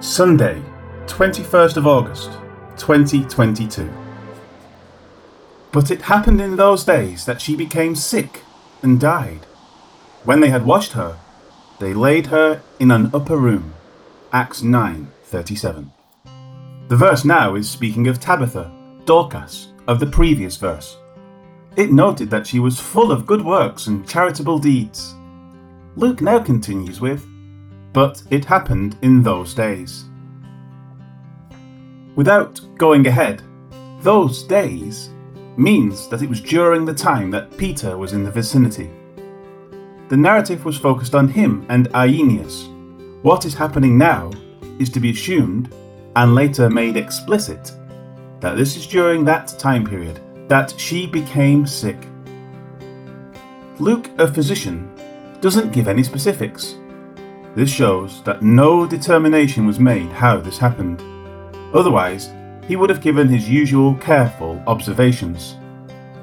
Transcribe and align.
Sunday, 0.00 0.62
21st 1.06 1.76
of 1.76 1.84
August, 1.84 2.30
2022. 2.76 3.90
But 5.72 5.90
it 5.90 6.02
happened 6.02 6.40
in 6.40 6.54
those 6.54 6.84
days 6.84 7.24
that 7.24 7.40
she 7.40 7.56
became 7.56 7.96
sick 7.96 8.42
and 8.80 9.00
died. 9.00 9.44
When 10.22 10.38
they 10.38 10.50
had 10.50 10.64
washed 10.64 10.92
her, 10.92 11.18
they 11.80 11.94
laid 11.94 12.28
her 12.28 12.62
in 12.78 12.92
an 12.92 13.10
upper 13.12 13.36
room. 13.36 13.74
Acts 14.32 14.62
9:37. 14.62 15.90
The 16.86 16.96
verse 16.96 17.24
now 17.24 17.56
is 17.56 17.68
speaking 17.68 18.06
of 18.06 18.20
Tabitha, 18.20 18.70
Dorcas, 19.04 19.72
of 19.88 19.98
the 19.98 20.06
previous 20.06 20.56
verse. 20.56 20.96
It 21.74 21.92
noted 21.92 22.30
that 22.30 22.46
she 22.46 22.60
was 22.60 22.78
full 22.78 23.10
of 23.10 23.26
good 23.26 23.44
works 23.44 23.88
and 23.88 24.08
charitable 24.08 24.60
deeds. 24.60 25.16
Luke 25.96 26.20
now 26.20 26.38
continues 26.38 27.00
with, 27.00 27.26
But 27.92 28.22
it 28.30 28.44
happened 28.44 28.96
in 29.02 29.22
those 29.22 29.54
days. 29.54 30.04
Without 32.16 32.60
going 32.76 33.06
ahead, 33.06 33.42
those 34.00 34.42
days 34.42 35.10
means 35.56 36.08
that 36.08 36.22
it 36.22 36.28
was 36.28 36.40
during 36.40 36.84
the 36.84 36.94
time 36.94 37.30
that 37.30 37.56
Peter 37.56 37.96
was 37.96 38.12
in 38.12 38.24
the 38.24 38.30
vicinity. 38.30 38.90
The 40.08 40.16
narrative 40.16 40.64
was 40.64 40.78
focused 40.78 41.14
on 41.14 41.28
him 41.28 41.66
and 41.68 41.88
Aeneas. 41.94 42.68
What 43.22 43.44
is 43.44 43.54
happening 43.54 43.98
now 43.98 44.30
is 44.78 44.90
to 44.90 45.00
be 45.00 45.10
assumed, 45.10 45.74
and 46.16 46.34
later 46.34 46.70
made 46.70 46.96
explicit, 46.96 47.72
that 48.40 48.56
this 48.56 48.76
is 48.76 48.86
during 48.86 49.24
that 49.24 49.48
time 49.58 49.84
period 49.84 50.20
that 50.48 50.72
she 50.78 51.06
became 51.06 51.66
sick. 51.66 51.98
Luke, 53.78 54.10
a 54.18 54.32
physician, 54.32 54.90
doesn't 55.40 55.72
give 55.72 55.88
any 55.88 56.02
specifics. 56.02 56.76
This 57.54 57.70
shows 57.70 58.22
that 58.24 58.42
no 58.42 58.86
determination 58.86 59.66
was 59.66 59.80
made 59.80 60.10
how 60.10 60.38
this 60.38 60.58
happened. 60.58 61.02
Otherwise, 61.74 62.30
he 62.66 62.76
would 62.76 62.90
have 62.90 63.00
given 63.00 63.28
his 63.28 63.48
usual 63.48 63.94
careful 63.96 64.62
observations. 64.66 65.56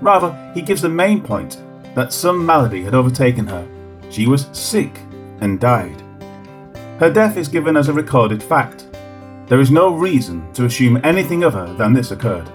Rather, 0.02 0.52
he 0.54 0.62
gives 0.62 0.82
the 0.82 0.90
main 0.90 1.22
point 1.22 1.62
that 1.95 2.14
some 2.14 2.45
malady 2.45 2.84
had 2.84 2.94
overtaken 2.94 3.48
her. 3.48 3.67
She 4.09 4.28
was 4.28 4.48
sick 4.52 5.00
and 5.42 5.59
died. 5.59 6.02
Her 7.00 7.12
death 7.12 7.38
is 7.38 7.48
given 7.48 7.76
as 7.76 7.89
a 7.89 7.94
recorded 7.94 8.42
fact. 8.42 8.86
There 9.48 9.60
is 9.60 9.72
no 9.72 9.94
reason 9.94 10.52
to 10.54 10.66
assume 10.66 11.00
anything 11.04 11.44
other 11.44 11.73
than 11.73 11.94
this 11.94 12.12
occurred. 12.12 12.50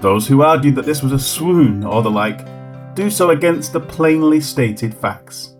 Those 0.00 0.26
who 0.26 0.42
argue 0.42 0.72
that 0.72 0.84
this 0.84 1.02
was 1.02 1.12
a 1.12 1.18
swoon 1.18 1.84
or 1.84 2.02
the 2.02 2.10
like 2.10 2.46
do 2.94 3.10
so 3.10 3.30
against 3.30 3.72
the 3.72 3.80
plainly 3.80 4.40
stated 4.40 4.94
facts. 4.94 5.54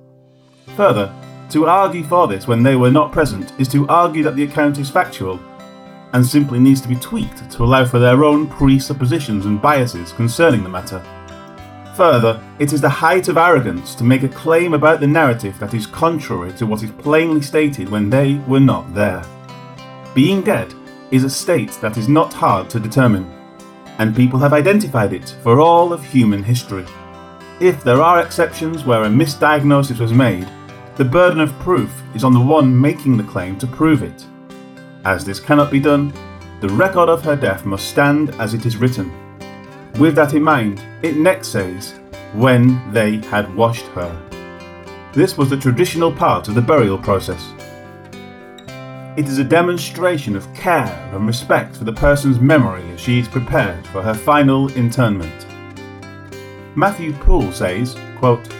Further, 0.76 1.12
to 1.50 1.66
argue 1.66 2.04
for 2.04 2.28
this 2.28 2.46
when 2.46 2.62
they 2.62 2.76
were 2.76 2.90
not 2.90 3.12
present 3.12 3.52
is 3.58 3.68
to 3.68 3.88
argue 3.88 4.22
that 4.22 4.36
the 4.36 4.44
account 4.44 4.78
is 4.78 4.90
factual 4.90 5.40
and 6.12 6.24
simply 6.24 6.58
needs 6.58 6.80
to 6.80 6.88
be 6.88 6.96
tweaked 6.96 7.50
to 7.50 7.64
allow 7.64 7.84
for 7.84 7.98
their 7.98 8.24
own 8.24 8.46
presuppositions 8.46 9.46
and 9.46 9.60
biases 9.60 10.12
concerning 10.12 10.62
the 10.62 10.68
matter. 10.68 11.02
Further, 11.96 12.42
it 12.58 12.72
is 12.72 12.80
the 12.80 12.88
height 12.88 13.28
of 13.28 13.36
arrogance 13.36 13.94
to 13.96 14.04
make 14.04 14.22
a 14.22 14.28
claim 14.28 14.72
about 14.72 15.00
the 15.00 15.06
narrative 15.06 15.58
that 15.58 15.74
is 15.74 15.86
contrary 15.86 16.52
to 16.52 16.66
what 16.66 16.82
is 16.82 16.92
plainly 16.92 17.42
stated 17.42 17.88
when 17.88 18.08
they 18.08 18.34
were 18.46 18.60
not 18.60 18.94
there. 18.94 19.22
Being 20.14 20.42
dead 20.42 20.72
is 21.10 21.24
a 21.24 21.30
state 21.30 21.72
that 21.80 21.96
is 21.96 22.08
not 22.08 22.32
hard 22.32 22.70
to 22.70 22.80
determine, 22.80 23.30
and 23.98 24.14
people 24.14 24.38
have 24.38 24.52
identified 24.52 25.12
it 25.12 25.34
for 25.42 25.60
all 25.60 25.92
of 25.92 26.04
human 26.04 26.42
history. 26.42 26.86
If 27.60 27.82
there 27.82 28.00
are 28.00 28.20
exceptions 28.20 28.84
where 28.84 29.02
a 29.02 29.08
misdiagnosis 29.08 29.98
was 29.98 30.12
made, 30.12 30.48
the 30.98 31.04
burden 31.04 31.38
of 31.38 31.56
proof 31.60 32.02
is 32.16 32.24
on 32.24 32.34
the 32.34 32.40
one 32.40 32.78
making 32.78 33.16
the 33.16 33.22
claim 33.22 33.56
to 33.56 33.68
prove 33.68 34.02
it. 34.02 34.26
As 35.04 35.24
this 35.24 35.38
cannot 35.38 35.70
be 35.70 35.78
done, 35.78 36.12
the 36.60 36.68
record 36.70 37.08
of 37.08 37.22
her 37.22 37.36
death 37.36 37.64
must 37.64 37.88
stand 37.88 38.30
as 38.40 38.52
it 38.52 38.66
is 38.66 38.76
written. 38.76 39.12
With 40.00 40.16
that 40.16 40.34
in 40.34 40.42
mind, 40.42 40.82
it 41.04 41.16
next 41.16 41.48
says, 41.48 41.94
when 42.34 42.92
they 42.92 43.18
had 43.18 43.54
washed 43.54 43.86
her. 43.94 44.10
This 45.12 45.38
was 45.38 45.48
the 45.48 45.56
traditional 45.56 46.10
part 46.10 46.48
of 46.48 46.56
the 46.56 46.62
burial 46.62 46.98
process. 46.98 47.52
It 49.16 49.28
is 49.28 49.38
a 49.38 49.44
demonstration 49.44 50.34
of 50.34 50.52
care 50.52 51.10
and 51.12 51.28
respect 51.28 51.76
for 51.76 51.84
the 51.84 51.92
person's 51.92 52.40
memory 52.40 52.82
as 52.90 53.00
she 53.00 53.20
is 53.20 53.28
prepared 53.28 53.86
for 53.86 54.02
her 54.02 54.14
final 54.14 54.68
interment. 54.76 55.46
Matthew 56.74 57.12
Poole 57.12 57.52
says, 57.52 57.96
quote, 58.16 58.52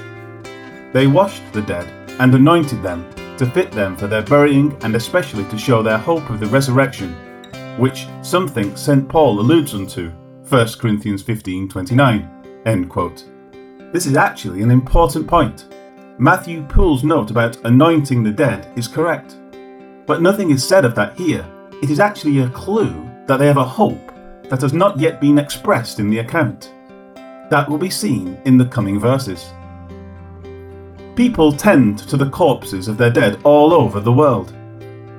They 0.93 1.09
washed 1.09 1.43
the 1.53 1.62
dead 1.62 1.98
and 2.19 2.34
anointed 2.34 2.83
them 2.83 3.09
to 3.37 3.47
fit 3.51 3.71
them 3.71 3.97
for 3.97 4.06
their 4.06 4.23
burying 4.23 4.77
and 4.83 4.95
especially 4.97 5.45
to 5.45 5.59
show 5.59 5.83
their 5.83 5.99
hope 5.99 6.29
of 6.31 6.41
the 6.41 6.47
resurrection, 6.47 7.15
which 7.79 8.06
some 8.23 8.49
think 8.49 8.77
St. 8.77 9.09
Paul 9.09 9.41
alludes 9.41 9.75
unto, 9.75 10.11
1 10.49 10.78
Corinthians 10.78 11.23
15:29. 11.23 12.28
End 12.67 12.89
quote. 12.89 13.25
This 13.93 14.07
is 14.07 14.17
actually 14.17 14.62
an 14.62 14.71
important 14.71 15.27
point. 15.27 15.67
Matthew 16.19 16.65
Poole's 16.65 17.05
note 17.05 17.31
about 17.31 17.65
anointing 17.65 18.25
the 18.25 18.33
dead 18.33 18.67
is 18.77 18.89
correct. 18.89 19.37
But 20.07 20.21
nothing 20.21 20.51
is 20.51 20.67
said 20.67 20.84
of 20.84 20.95
that 20.97 21.17
here. 21.17 21.47
It 21.83 21.91
is 21.91 22.01
actually 22.01 22.41
a 22.41 22.49
clue 22.51 23.09
that 23.27 23.37
they 23.37 23.47
have 23.47 23.57
a 23.57 23.65
hope 23.65 24.12
that 24.49 24.62
has 24.62 24.73
not 24.73 24.99
yet 24.99 25.21
been 25.21 25.39
expressed 25.39 26.01
in 26.01 26.11
the 26.11 26.19
account. 26.19 26.73
That 27.51 27.69
will 27.69 27.78
be 27.78 27.91
seen 27.91 28.37
in 28.45 28.59
the 28.59 28.65
coming 28.65 28.99
verses. 28.99 29.53
People 31.19 31.51
tend 31.51 31.99
to 31.99 32.17
the 32.17 32.31
corpses 32.31 32.87
of 32.87 32.97
their 32.97 33.11
dead 33.11 33.41
all 33.43 33.73
over 33.73 33.99
the 33.99 34.12
world. 34.12 34.55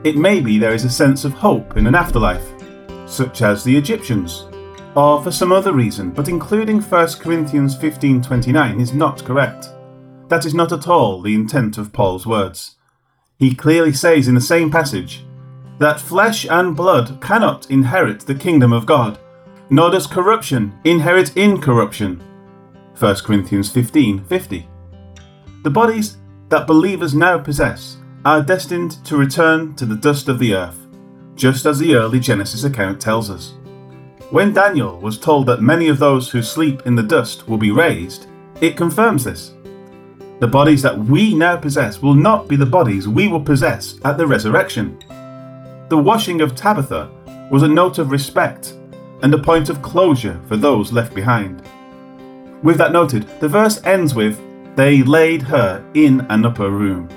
It 0.06 0.16
may 0.16 0.40
be 0.40 0.58
there 0.58 0.74
is 0.74 0.86
a 0.86 0.90
sense 0.90 1.26
of 1.26 1.34
hope 1.34 1.76
in 1.76 1.88
an 1.88 1.94
afterlife, 1.94 2.54
such 3.06 3.42
as 3.42 3.66
the 3.66 3.76
Egyptians, 3.76 4.46
or 4.96 5.22
for 5.22 5.30
some 5.30 5.52
other 5.52 5.74
reason, 5.74 6.12
but 6.12 6.30
including 6.30 6.80
1 6.80 7.20
Corinthians 7.20 7.76
15:29 7.76 8.80
is 8.80 8.94
not 8.94 9.26
correct. 9.26 9.74
That 10.30 10.46
is 10.46 10.54
not 10.54 10.72
at 10.72 10.88
all 10.88 11.22
the 11.22 11.36
intent 11.36 11.78
of 11.78 11.92
Paul's 11.92 12.26
words. 12.26 12.78
He 13.38 13.54
clearly 13.54 13.92
says 13.92 14.30
in 14.30 14.36
the 14.36 14.50
same 14.54 14.72
passage 14.72 15.26
that 15.80 16.00
flesh 16.00 16.48
and 16.50 16.78
blood 16.78 17.20
cannot 17.20 17.70
inherit 17.70 18.22
the 18.22 18.36
kingdom 18.46 18.72
of 18.72 18.86
God, 18.86 19.20
nor 19.70 19.92
does 19.92 20.08
corruption 20.08 20.72
inherit 20.86 21.36
incorruption. 21.36 22.24
1 22.98 23.16
Corinthians 23.26 23.70
15:50. 23.70 24.69
The 25.62 25.70
bodies 25.70 26.16
that 26.47 26.68
believers 26.68 27.14
now 27.14 27.38
possess 27.38 27.97
are 28.24 28.42
destined 28.42 29.03
to 29.03 29.18
return 29.18 29.75
to 29.75 29.86
the 29.86 29.96
dust 29.96 30.30
of 30.30 30.40
the 30.40 30.53
earth, 30.53 30.88
just 31.36 31.66
as 31.66 31.80
the 31.80 31.96
early 31.96 32.22
Genesis 32.22 32.64
account 32.64 33.02
tells 33.02 33.30
us. 33.30 33.56
When 34.30 34.53
Daniel 34.53 34.97
was 35.02 35.20
told 35.20 35.47
that 35.47 35.62
many 35.62 35.90
of 35.90 36.00
those 36.00 36.30
who 36.30 36.42
sleep 36.42 36.84
in 36.86 36.96
the 36.96 37.03
dust 37.03 37.50
will 37.50 37.58
be 37.58 37.72
raised, 37.72 38.28
it 38.62 38.78
confirms 38.78 39.25
this. 39.25 39.53
The 40.40 40.47
bodies 40.47 40.81
that 40.81 40.97
we 40.97 41.34
now 41.34 41.58
possess 41.58 42.02
will 42.02 42.14
not 42.14 42.47
be 42.47 42.56
the 42.56 42.66
bodies 42.66 43.09
we 43.09 43.28
will 43.28 43.44
possess 43.44 44.00
at 44.06 44.18
the 44.18 44.28
resurrection. 44.28 44.97
The 45.90 45.97
washing 45.97 46.40
of 46.40 46.56
Tabitha 46.56 47.12
was 47.52 47.64
a 47.64 47.68
note 47.68 47.97
of 47.97 48.12
respect 48.12 48.78
and 49.24 49.34
a 49.34 49.38
point 49.38 49.70
of 49.70 49.81
closure 49.81 50.40
for 50.47 50.56
those 50.56 50.94
left 50.94 51.14
behind. 51.14 51.62
With 52.64 52.78
that 52.78 52.94
noted, 52.94 53.28
the 53.41 53.50
verse 53.50 53.84
ends 53.84 54.16
with, 54.16 54.40
they 54.79 55.03
laid 55.03 55.41
her 55.41 55.85
in 55.94 56.25
an 56.29 56.45
upper 56.45 56.69
room. 56.69 57.09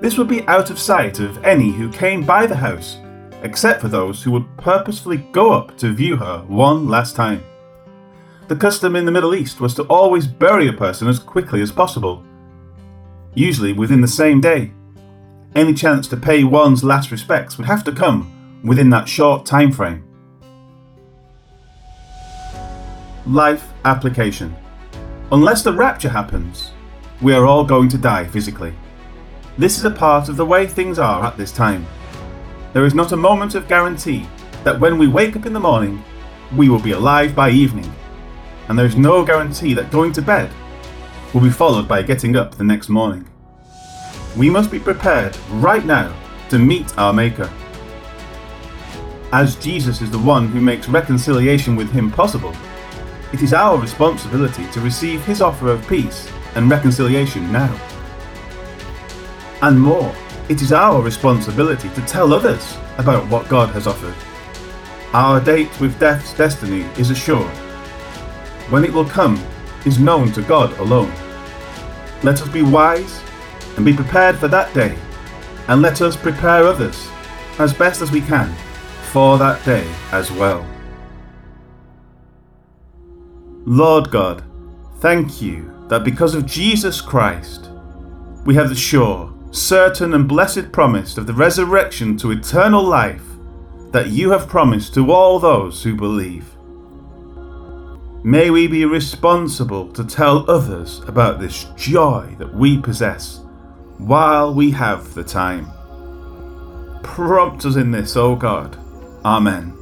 This 0.00 0.16
would 0.16 0.28
be 0.28 0.48
out 0.48 0.70
of 0.70 0.78
sight 0.78 1.20
of 1.20 1.44
any 1.44 1.70
who 1.70 1.92
came 1.92 2.24
by 2.24 2.46
the 2.46 2.56
house, 2.56 2.96
except 3.42 3.82
for 3.82 3.88
those 3.88 4.22
who 4.22 4.30
would 4.30 4.56
purposefully 4.56 5.18
go 5.30 5.52
up 5.52 5.76
to 5.76 5.92
view 5.92 6.16
her 6.16 6.42
one 6.48 6.88
last 6.88 7.16
time. 7.16 7.44
The 8.48 8.56
custom 8.56 8.96
in 8.96 9.04
the 9.04 9.12
Middle 9.12 9.34
East 9.34 9.60
was 9.60 9.74
to 9.74 9.82
always 9.88 10.26
bury 10.26 10.66
a 10.68 10.72
person 10.72 11.06
as 11.06 11.18
quickly 11.18 11.60
as 11.60 11.70
possible, 11.70 12.24
usually 13.34 13.74
within 13.74 14.00
the 14.00 14.08
same 14.08 14.40
day. 14.40 14.72
Any 15.54 15.74
chance 15.74 16.08
to 16.08 16.16
pay 16.16 16.44
one's 16.44 16.82
last 16.82 17.10
respects 17.10 17.58
would 17.58 17.66
have 17.66 17.84
to 17.84 17.92
come 17.92 18.62
within 18.64 18.88
that 18.88 19.06
short 19.06 19.44
time 19.44 19.70
frame. 19.70 20.02
Life 23.26 23.70
application. 23.84 24.56
Unless 25.34 25.64
the 25.64 25.72
rapture 25.72 26.10
happens, 26.10 26.70
we 27.20 27.32
are 27.32 27.44
all 27.44 27.64
going 27.64 27.88
to 27.88 27.98
die 27.98 28.24
physically. 28.24 28.72
This 29.58 29.78
is 29.78 29.84
a 29.84 29.90
part 29.90 30.28
of 30.28 30.36
the 30.36 30.46
way 30.46 30.64
things 30.64 30.96
are 30.96 31.24
at 31.24 31.36
this 31.36 31.50
time. 31.50 31.84
There 32.72 32.84
is 32.84 32.94
not 32.94 33.10
a 33.10 33.16
moment 33.16 33.56
of 33.56 33.66
guarantee 33.66 34.28
that 34.62 34.78
when 34.78 34.96
we 34.96 35.08
wake 35.08 35.34
up 35.34 35.44
in 35.44 35.52
the 35.52 35.58
morning, 35.58 36.04
we 36.54 36.68
will 36.68 36.78
be 36.78 36.92
alive 36.92 37.34
by 37.34 37.50
evening, 37.50 37.92
and 38.68 38.78
there 38.78 38.86
is 38.86 38.94
no 38.94 39.24
guarantee 39.24 39.74
that 39.74 39.90
going 39.90 40.12
to 40.12 40.22
bed 40.22 40.52
will 41.32 41.40
be 41.40 41.50
followed 41.50 41.88
by 41.88 42.00
getting 42.00 42.36
up 42.36 42.54
the 42.54 42.62
next 42.62 42.88
morning. 42.88 43.28
We 44.36 44.48
must 44.48 44.70
be 44.70 44.78
prepared 44.78 45.36
right 45.50 45.84
now 45.84 46.14
to 46.50 46.60
meet 46.60 46.96
our 46.96 47.12
Maker. 47.12 47.52
As 49.32 49.56
Jesus 49.56 50.00
is 50.00 50.12
the 50.12 50.18
one 50.20 50.46
who 50.46 50.60
makes 50.60 50.88
reconciliation 50.88 51.74
with 51.74 51.90
Him 51.90 52.08
possible, 52.12 52.54
it 53.34 53.42
is 53.42 53.52
our 53.52 53.76
responsibility 53.76 54.64
to 54.68 54.80
receive 54.80 55.24
His 55.24 55.42
offer 55.42 55.68
of 55.68 55.88
peace 55.88 56.30
and 56.54 56.70
reconciliation 56.70 57.50
now. 57.50 57.74
And 59.60 59.80
more, 59.80 60.14
it 60.48 60.62
is 60.62 60.72
our 60.72 61.02
responsibility 61.02 61.88
to 61.88 62.00
tell 62.02 62.32
others 62.32 62.76
about 62.96 63.28
what 63.28 63.48
God 63.48 63.70
has 63.70 63.88
offered. 63.88 64.14
Our 65.12 65.40
date 65.40 65.80
with 65.80 65.98
death's 65.98 66.32
destiny 66.34 66.82
is 66.96 67.10
assured. 67.10 67.50
When 68.70 68.84
it 68.84 68.92
will 68.92 69.04
come 69.04 69.44
is 69.84 69.98
known 69.98 70.30
to 70.30 70.42
God 70.42 70.72
alone. 70.78 71.12
Let 72.22 72.40
us 72.40 72.48
be 72.48 72.62
wise 72.62 73.20
and 73.74 73.84
be 73.84 73.92
prepared 73.92 74.36
for 74.36 74.46
that 74.46 74.72
day, 74.74 74.96
and 75.66 75.82
let 75.82 76.00
us 76.02 76.16
prepare 76.16 76.68
others 76.68 77.08
as 77.58 77.74
best 77.74 78.00
as 78.00 78.12
we 78.12 78.20
can 78.20 78.54
for 79.10 79.38
that 79.38 79.64
day 79.64 79.92
as 80.12 80.30
well. 80.30 80.64
Lord 83.66 84.10
God, 84.10 84.44
thank 85.00 85.40
you 85.40 85.86
that 85.88 86.04
because 86.04 86.34
of 86.34 86.46
Jesus 86.46 87.00
Christ, 87.00 87.70
we 88.44 88.54
have 88.54 88.68
the 88.68 88.74
sure, 88.74 89.32
certain, 89.52 90.12
and 90.12 90.28
blessed 90.28 90.70
promise 90.70 91.16
of 91.16 91.26
the 91.26 91.32
resurrection 91.32 92.16
to 92.18 92.30
eternal 92.30 92.82
life 92.82 93.24
that 93.92 94.08
you 94.08 94.30
have 94.30 94.48
promised 94.48 94.92
to 94.94 95.12
all 95.12 95.38
those 95.38 95.82
who 95.82 95.94
believe. 95.94 96.54
May 98.22 98.50
we 98.50 98.66
be 98.66 98.84
responsible 98.84 99.92
to 99.92 100.04
tell 100.04 100.50
others 100.50 101.00
about 101.06 101.40
this 101.40 101.64
joy 101.76 102.34
that 102.38 102.54
we 102.54 102.78
possess 102.78 103.40
while 103.98 104.52
we 104.54 104.70
have 104.72 105.14
the 105.14 105.24
time. 105.24 105.70
Prompt 107.02 107.64
us 107.64 107.76
in 107.76 107.90
this, 107.90 108.16
O 108.16 108.34
God. 108.34 108.78
Amen. 109.24 109.73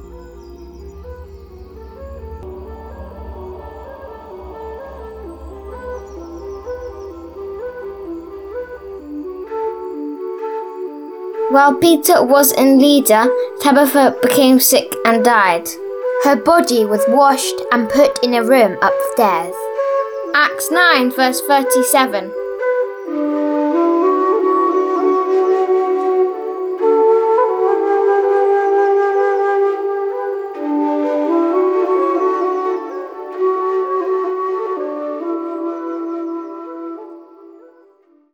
While 11.53 11.75
Peter 11.75 12.23
was 12.23 12.51
in 12.51 12.79
Lydda, 12.79 13.29
Tabitha 13.61 14.17
became 14.23 14.59
sick 14.59 14.91
and 15.05 15.23
died. 15.23 15.69
Her 16.23 16.35
body 16.35 16.83
was 16.83 17.05
washed 17.07 17.61
and 17.71 17.87
put 17.91 18.23
in 18.23 18.33
a 18.33 18.43
room 18.43 18.75
upstairs. 18.81 19.53
Acts 20.33 20.71
9, 20.71 21.11
verse 21.11 21.41
37. 21.41 22.42